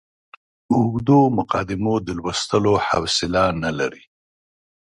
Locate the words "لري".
3.79-4.03